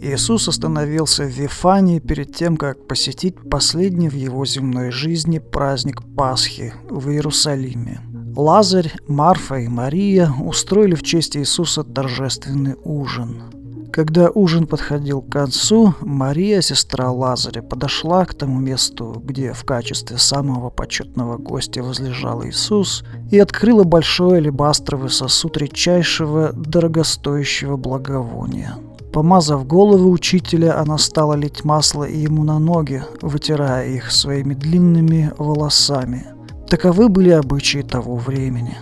[0.00, 6.72] Иисус остановился в Вифании перед тем, как посетить последний в его земной жизни праздник Пасхи
[6.88, 8.00] в Иерусалиме.
[8.34, 13.57] Лазарь, Марфа и Мария устроили в честь Иисуса торжественный ужин.
[13.98, 20.18] Когда ужин подходил к концу, Мария, сестра Лазаря, подошла к тому месту, где в качестве
[20.18, 23.02] самого почетного гостя возлежал Иисус,
[23.32, 28.76] и открыла большой алебастровый сосуд редчайшего, дорогостоящего благовония.
[29.12, 36.24] Помазав голову учителя, она стала лить масло ему на ноги, вытирая их своими длинными волосами.
[36.68, 38.78] Таковы были обычаи того времени.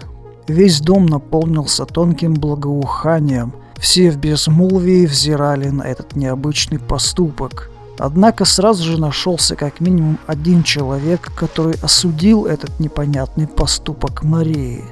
[0.47, 7.71] Весь дом наполнился тонким благоуханием– все в безмолвии взирали на этот необычный поступок.
[7.98, 14.84] Однако сразу же нашелся как минимум один человек, который осудил этот непонятный поступок Марии.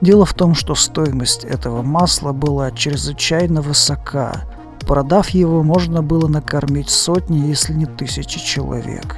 [0.00, 4.44] Дело в том, что стоимость этого масла была чрезвычайно высока.
[4.80, 9.16] Продав его, можно было накормить сотни, если не тысячи человек.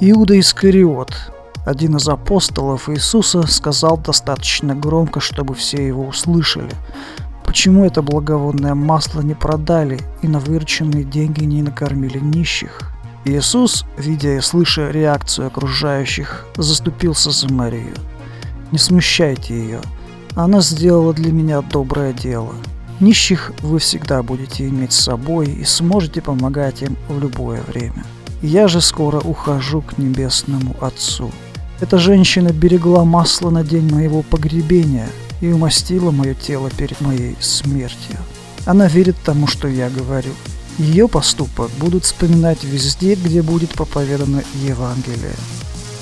[0.00, 1.12] Иуда Искариот,
[1.64, 6.70] один из апостолов Иисуса, сказал достаточно громко, чтобы все его услышали.
[7.48, 12.92] Почему это благовонное масло не продали и на вырученные деньги не накормили нищих?
[13.24, 17.94] Иисус, видя и слыша реакцию окружающих, заступился за Марию.
[18.70, 19.80] «Не смущайте ее.
[20.36, 22.52] Она сделала для меня доброе дело.
[23.00, 28.04] Нищих вы всегда будете иметь с собой и сможете помогать им в любое время.
[28.42, 31.30] Я же скоро ухожу к небесному Отцу.
[31.80, 35.08] Эта женщина берегла масло на день моего погребения–
[35.40, 38.16] и умастила мое тело перед моей смертью.
[38.66, 40.32] Она верит тому, что я говорю.
[40.78, 45.34] Ее поступок будут вспоминать везде, где будет проповедано Евангелие.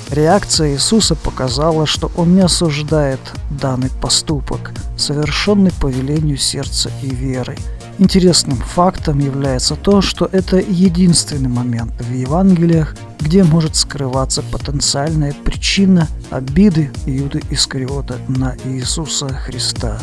[0.09, 7.57] Реакция Иисуса показала, что Он не осуждает данный поступок, совершенный по велению сердца и веры.
[7.99, 12.95] Интересным фактом является то, что это единственный момент в Евангелиях,
[13.27, 19.99] где может скрываться потенциальная причина обиды Иуды Искариота на Иисуса Христа.